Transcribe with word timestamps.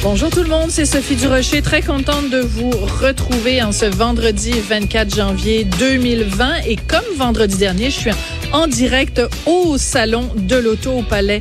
Bonjour 0.00 0.30
tout 0.30 0.44
le 0.44 0.48
monde, 0.48 0.70
c'est 0.70 0.86
Sophie 0.86 1.16
Durocher, 1.16 1.60
très 1.60 1.82
contente 1.82 2.30
de 2.30 2.38
vous 2.38 2.70
retrouver 2.70 3.60
en 3.62 3.72
ce 3.72 3.84
vendredi 3.84 4.52
24 4.52 5.12
janvier 5.12 5.64
2020 5.64 6.58
et 6.68 6.76
comme 6.76 7.04
vendredi 7.16 7.56
dernier, 7.56 7.90
je 7.90 7.98
suis 7.98 8.10
en 8.52 8.66
direct 8.66 9.20
au 9.46 9.76
salon 9.78 10.28
de 10.36 10.56
l'auto 10.56 10.92
au 10.92 11.02
Palais 11.02 11.40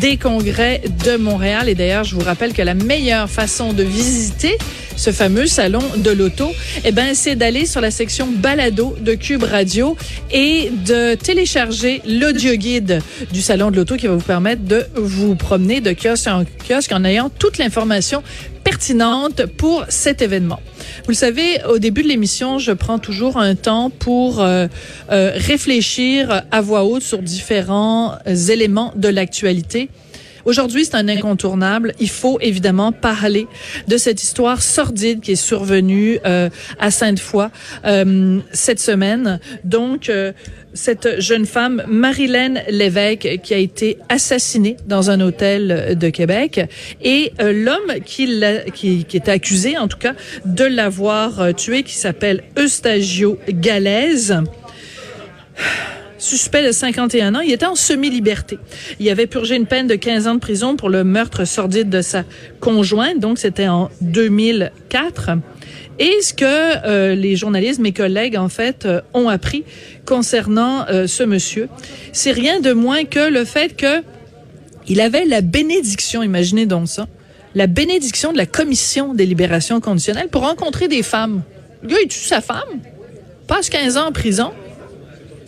des 0.00 0.16
Congrès 0.16 0.82
de 1.04 1.16
Montréal. 1.16 1.68
Et 1.68 1.74
d'ailleurs, 1.74 2.04
je 2.04 2.14
vous 2.14 2.22
rappelle 2.22 2.52
que 2.52 2.62
la 2.62 2.74
meilleure 2.74 3.28
façon 3.28 3.72
de 3.72 3.82
visiter 3.82 4.56
ce 4.96 5.10
fameux 5.12 5.46
salon 5.46 5.82
de 5.98 6.10
l'auto, 6.10 6.50
eh 6.84 6.92
ben, 6.92 7.14
c'est 7.14 7.36
d'aller 7.36 7.66
sur 7.66 7.80
la 7.80 7.90
section 7.90 8.26
balado 8.26 8.96
de 9.00 9.14
Cube 9.14 9.42
Radio 9.42 9.96
et 10.30 10.70
de 10.86 11.14
télécharger 11.14 12.00
l'audio 12.06 12.54
guide 12.54 13.02
du 13.32 13.42
salon 13.42 13.70
de 13.70 13.76
l'auto 13.76 13.96
qui 13.96 14.06
va 14.06 14.14
vous 14.14 14.20
permettre 14.20 14.64
de 14.64 14.86
vous 14.94 15.34
promener 15.34 15.80
de 15.80 15.92
kiosque 15.92 16.28
en 16.28 16.44
kiosque 16.66 16.92
en 16.92 17.04
ayant 17.04 17.28
toute 17.28 17.58
l'information 17.58 18.22
pour 19.56 19.84
cet 19.88 20.22
événement. 20.22 20.60
Vous 21.04 21.10
le 21.10 21.14
savez, 21.14 21.62
au 21.68 21.78
début 21.78 22.02
de 22.02 22.08
l'émission, 22.08 22.58
je 22.58 22.72
prends 22.72 22.98
toujours 22.98 23.36
un 23.36 23.54
temps 23.54 23.90
pour 23.90 24.40
euh, 24.40 24.66
euh, 25.10 25.32
réfléchir 25.34 26.42
à 26.50 26.60
voix 26.60 26.84
haute 26.84 27.02
sur 27.02 27.22
différents 27.22 28.16
éléments 28.26 28.92
de 28.96 29.08
l'actualité. 29.08 29.88
Aujourd'hui, 30.46 30.84
c'est 30.84 30.94
un 30.94 31.08
incontournable. 31.08 31.92
Il 31.98 32.08
faut 32.08 32.38
évidemment 32.40 32.92
parler 32.92 33.48
de 33.88 33.96
cette 33.96 34.22
histoire 34.22 34.62
sordide 34.62 35.20
qui 35.20 35.32
est 35.32 35.34
survenue 35.34 36.20
euh, 36.24 36.48
à 36.78 36.92
Sainte-Foy 36.92 37.50
euh, 37.84 38.38
cette 38.52 38.78
semaine. 38.78 39.40
Donc, 39.64 40.08
euh, 40.08 40.32
cette 40.72 41.20
jeune 41.20 41.46
femme, 41.46 41.82
Marilène 41.88 42.62
Lévesque, 42.68 43.40
qui 43.42 43.54
a 43.54 43.58
été 43.58 43.98
assassinée 44.08 44.76
dans 44.86 45.10
un 45.10 45.20
hôtel 45.20 45.96
de 45.98 46.10
Québec, 46.10 46.60
et 47.02 47.32
l'homme 47.40 48.00
qui, 48.04 48.40
qui, 48.74 49.04
qui 49.04 49.16
est 49.16 49.28
accusé, 49.28 49.78
en 49.78 49.88
tout 49.88 49.98
cas, 49.98 50.12
de 50.44 50.64
l'avoir 50.64 51.54
tuée, 51.56 51.82
qui 51.82 51.94
s'appelle 51.94 52.44
Eustagio 52.58 53.38
Galaise 53.48 54.36
suspect 56.18 56.66
de 56.66 56.72
51 56.72 57.34
ans. 57.34 57.40
Il 57.40 57.52
était 57.52 57.66
en 57.66 57.74
semi-liberté. 57.74 58.58
Il 59.00 59.08
avait 59.08 59.26
purgé 59.26 59.56
une 59.56 59.66
peine 59.66 59.86
de 59.86 59.94
15 59.94 60.26
ans 60.26 60.34
de 60.34 60.40
prison 60.40 60.76
pour 60.76 60.88
le 60.88 61.04
meurtre 61.04 61.44
sordide 61.44 61.88
de 61.88 62.00
sa 62.00 62.24
conjointe. 62.60 63.18
Donc, 63.18 63.38
c'était 63.38 63.68
en 63.68 63.90
2004. 64.00 65.30
Et 65.98 66.20
ce 66.20 66.34
que 66.34 66.44
euh, 66.44 67.14
les 67.14 67.36
journalistes, 67.36 67.80
mes 67.80 67.92
collègues, 67.92 68.36
en 68.36 68.48
fait, 68.48 68.84
euh, 68.84 69.00
ont 69.14 69.28
appris 69.28 69.64
concernant 70.04 70.86
euh, 70.88 71.06
ce 71.06 71.22
monsieur, 71.22 71.68
c'est 72.12 72.32
rien 72.32 72.60
de 72.60 72.72
moins 72.72 73.04
que 73.04 73.30
le 73.30 73.44
fait 73.44 73.74
que 73.76 74.02
il 74.88 75.00
avait 75.00 75.24
la 75.24 75.40
bénédiction, 75.40 76.22
imaginez 76.22 76.66
donc 76.66 76.88
ça, 76.88 77.08
la 77.54 77.66
bénédiction 77.66 78.32
de 78.32 78.36
la 78.36 78.46
commission 78.46 79.14
des 79.14 79.26
libérations 79.26 79.80
conditionnelles 79.80 80.28
pour 80.28 80.42
rencontrer 80.42 80.86
des 80.86 81.02
femmes. 81.02 81.42
Le 81.82 81.88
gars, 81.88 81.96
il 82.02 82.08
tue 82.08 82.20
sa 82.20 82.40
femme, 82.40 82.80
passe 83.48 83.70
15 83.70 83.96
ans 83.96 84.08
en 84.08 84.12
prison, 84.12 84.52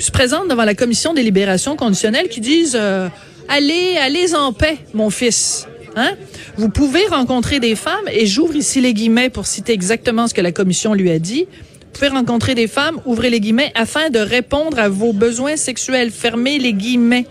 se 0.04 0.10
présente 0.10 0.48
devant 0.48 0.64
la 0.64 0.74
commission 0.74 1.14
des 1.14 1.22
libérations 1.22 1.76
conditionnelles 1.76 2.28
qui 2.28 2.40
disent 2.40 2.76
euh, 2.78 3.08
allez, 3.48 3.96
allez 4.00 4.34
en 4.34 4.52
paix, 4.52 4.78
mon 4.94 5.10
fils. 5.10 5.66
Hein? 5.96 6.14
Vous 6.56 6.68
pouvez 6.68 7.06
rencontrer 7.06 7.60
des 7.60 7.74
femmes, 7.74 8.08
et 8.10 8.26
j'ouvre 8.26 8.54
ici 8.56 8.80
les 8.80 8.94
guillemets 8.94 9.30
pour 9.30 9.46
citer 9.46 9.72
exactement 9.72 10.28
ce 10.28 10.34
que 10.34 10.40
la 10.40 10.52
commission 10.52 10.94
lui 10.94 11.10
a 11.10 11.18
dit. 11.18 11.46
Vous 11.50 11.92
pouvez 11.92 12.08
rencontrer 12.08 12.54
des 12.54 12.68
femmes, 12.68 13.00
ouvrez 13.06 13.30
les 13.30 13.40
guillemets, 13.40 13.72
afin 13.74 14.10
de 14.10 14.20
répondre 14.20 14.78
à 14.78 14.88
vos 14.88 15.12
besoins 15.12 15.56
sexuels. 15.56 16.10
Fermez 16.10 16.58
les 16.58 16.72
guillemets. 16.72 17.26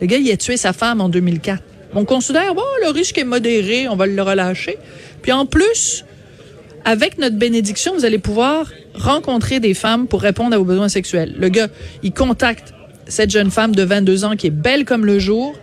Le 0.00 0.06
gars, 0.06 0.18
il 0.18 0.30
a 0.30 0.36
tué 0.36 0.56
sa 0.56 0.72
femme 0.72 1.00
en 1.00 1.08
2004. 1.08 1.62
On 1.94 2.04
considère, 2.04 2.54
bon, 2.54 2.62
le 2.82 2.90
risque 2.90 3.18
est 3.18 3.24
modéré, 3.24 3.88
on 3.88 3.96
va 3.96 4.06
le 4.06 4.22
relâcher. 4.22 4.78
Puis 5.22 5.32
en 5.32 5.46
plus, 5.46 6.04
avec 6.86 7.18
notre 7.18 7.34
bénédiction, 7.34 7.94
vous 7.94 8.04
allez 8.04 8.20
pouvoir 8.20 8.70
rencontrer 8.94 9.58
des 9.58 9.74
femmes 9.74 10.06
pour 10.06 10.22
répondre 10.22 10.54
à 10.54 10.58
vos 10.58 10.64
besoins 10.64 10.88
sexuels. 10.88 11.34
Le 11.36 11.48
gars, 11.48 11.66
il 12.04 12.12
contacte 12.12 12.72
cette 13.08 13.30
jeune 13.30 13.50
femme 13.50 13.74
de 13.74 13.82
22 13.82 14.24
ans 14.24 14.36
qui 14.36 14.46
est 14.46 14.50
belle 14.50 14.84
comme 14.84 15.04
le 15.04 15.18
jour, 15.18 15.56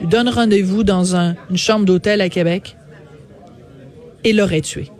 lui 0.00 0.08
donne 0.08 0.28
rendez-vous 0.28 0.82
dans 0.82 1.14
une 1.14 1.56
chambre 1.56 1.84
d'hôtel 1.84 2.20
à 2.20 2.28
Québec 2.28 2.76
et 4.24 4.32
l'aurait 4.32 4.60
tué. 4.60 4.90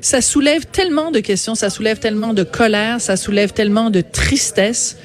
Ça 0.00 0.20
soulève 0.20 0.66
tellement 0.66 1.10
de 1.10 1.18
questions, 1.18 1.56
ça 1.56 1.68
soulève 1.68 1.98
tellement 1.98 2.32
de 2.32 2.44
colère, 2.44 3.00
ça 3.00 3.16
soulève 3.16 3.52
tellement 3.52 3.90
de 3.90 4.02
tristesse. 4.02 4.98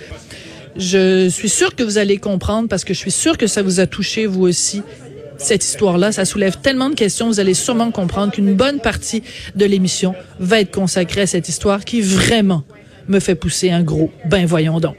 Je 0.75 1.28
suis 1.28 1.50
sûre 1.50 1.75
que 1.75 1.81
vous 1.81 1.98
allez 1.98 2.18
comprendre 2.18 2.69
parce 2.69 2.84
que 2.84 2.94
je 2.94 3.00
suis 3.00 3.12
sûre 3.12 3.36
que 3.36 3.48
ça 3.48 3.63
vous 3.63 3.80
a 3.80 3.88
touché 3.88 4.28
vous 4.28 4.44
aussi 4.44 4.84
cette 5.41 5.63
histoire-là. 5.63 6.12
Ça 6.12 6.25
soulève 6.25 6.57
tellement 6.62 6.90
de 6.90 6.96
questions. 6.96 7.28
Vous 7.28 7.40
allez 7.40 7.53
sûrement 7.53 7.91
comprendre 7.91 8.31
qu'une 8.31 8.53
bonne 8.53 8.79
partie 8.79 9.24
de 9.56 9.66
l'émission 9.66 10.16
va 10.40 10.59
être 10.59 10.72
consacrée 10.72 11.22
à 11.22 11.28
cette 11.28 11.50
histoire 11.50 11.85
qui 11.85 12.02
vraiment 12.02 12.63
me 13.07 13.19
fait 13.19 13.35
pousser 13.35 13.72
un 13.72 13.84
gros 13.84 14.12
ben 14.25 14.46
voyons 14.46 14.80
donc. 14.80 14.96